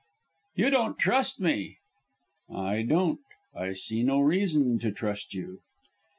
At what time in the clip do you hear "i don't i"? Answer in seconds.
2.51-3.73